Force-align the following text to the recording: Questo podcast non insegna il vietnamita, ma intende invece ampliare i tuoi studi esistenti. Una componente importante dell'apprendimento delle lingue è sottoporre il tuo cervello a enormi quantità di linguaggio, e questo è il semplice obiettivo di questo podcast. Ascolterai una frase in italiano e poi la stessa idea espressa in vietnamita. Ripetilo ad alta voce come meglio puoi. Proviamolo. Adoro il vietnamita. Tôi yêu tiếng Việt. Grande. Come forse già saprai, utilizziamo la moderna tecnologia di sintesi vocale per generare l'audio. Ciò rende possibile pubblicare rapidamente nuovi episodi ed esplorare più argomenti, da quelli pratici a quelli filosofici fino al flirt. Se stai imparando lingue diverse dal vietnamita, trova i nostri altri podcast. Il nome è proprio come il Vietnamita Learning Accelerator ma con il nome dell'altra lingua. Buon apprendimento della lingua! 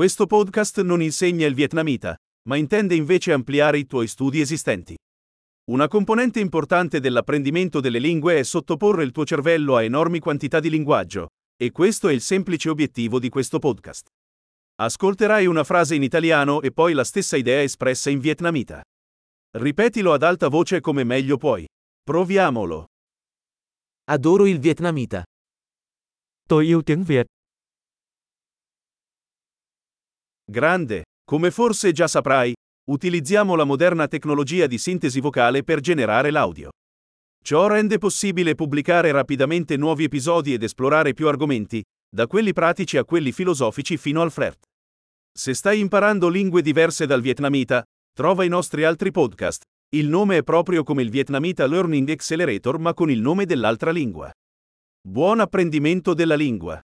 Questo 0.00 0.24
podcast 0.24 0.80
non 0.80 1.02
insegna 1.02 1.46
il 1.46 1.52
vietnamita, 1.52 2.16
ma 2.48 2.56
intende 2.56 2.94
invece 2.94 3.34
ampliare 3.34 3.76
i 3.76 3.84
tuoi 3.84 4.06
studi 4.06 4.40
esistenti. 4.40 4.96
Una 5.70 5.88
componente 5.88 6.40
importante 6.40 7.00
dell'apprendimento 7.00 7.80
delle 7.80 7.98
lingue 7.98 8.38
è 8.38 8.42
sottoporre 8.42 9.04
il 9.04 9.12
tuo 9.12 9.26
cervello 9.26 9.76
a 9.76 9.82
enormi 9.82 10.18
quantità 10.18 10.58
di 10.58 10.70
linguaggio, 10.70 11.26
e 11.54 11.70
questo 11.70 12.08
è 12.08 12.14
il 12.14 12.22
semplice 12.22 12.70
obiettivo 12.70 13.18
di 13.18 13.28
questo 13.28 13.58
podcast. 13.58 14.06
Ascolterai 14.76 15.44
una 15.44 15.64
frase 15.64 15.96
in 15.96 16.02
italiano 16.02 16.62
e 16.62 16.72
poi 16.72 16.94
la 16.94 17.04
stessa 17.04 17.36
idea 17.36 17.60
espressa 17.60 18.08
in 18.08 18.20
vietnamita. 18.20 18.80
Ripetilo 19.58 20.14
ad 20.14 20.22
alta 20.22 20.48
voce 20.48 20.80
come 20.80 21.04
meglio 21.04 21.36
puoi. 21.36 21.66
Proviamolo. 22.02 22.86
Adoro 24.04 24.46
il 24.46 24.60
vietnamita. 24.60 25.22
Tôi 26.48 26.68
yêu 26.68 26.82
tiếng 26.82 27.04
Việt. 27.04 27.26
Grande. 30.50 31.04
Come 31.24 31.52
forse 31.52 31.92
già 31.92 32.08
saprai, 32.08 32.52
utilizziamo 32.90 33.54
la 33.54 33.62
moderna 33.62 34.08
tecnologia 34.08 34.66
di 34.66 34.78
sintesi 34.78 35.20
vocale 35.20 35.62
per 35.62 35.78
generare 35.78 36.32
l'audio. 36.32 36.70
Ciò 37.40 37.68
rende 37.68 37.98
possibile 37.98 38.56
pubblicare 38.56 39.12
rapidamente 39.12 39.76
nuovi 39.76 40.02
episodi 40.02 40.52
ed 40.52 40.64
esplorare 40.64 41.14
più 41.14 41.28
argomenti, 41.28 41.80
da 42.12 42.26
quelli 42.26 42.52
pratici 42.52 42.96
a 42.96 43.04
quelli 43.04 43.30
filosofici 43.30 43.96
fino 43.96 44.22
al 44.22 44.32
flirt. 44.32 44.64
Se 45.32 45.54
stai 45.54 45.78
imparando 45.78 46.28
lingue 46.28 46.62
diverse 46.62 47.06
dal 47.06 47.20
vietnamita, 47.20 47.84
trova 48.12 48.42
i 48.42 48.48
nostri 48.48 48.82
altri 48.82 49.12
podcast. 49.12 49.62
Il 49.94 50.08
nome 50.08 50.38
è 50.38 50.42
proprio 50.42 50.82
come 50.82 51.02
il 51.02 51.10
Vietnamita 51.10 51.64
Learning 51.64 52.10
Accelerator 52.10 52.76
ma 52.80 52.92
con 52.92 53.08
il 53.08 53.20
nome 53.20 53.46
dell'altra 53.46 53.92
lingua. 53.92 54.28
Buon 55.00 55.38
apprendimento 55.38 56.12
della 56.12 56.34
lingua! 56.34 56.80